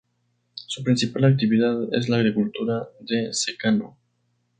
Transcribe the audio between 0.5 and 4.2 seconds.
Su principal actividad es la agricultura de secano.